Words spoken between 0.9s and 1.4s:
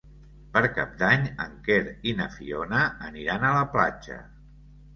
d'Any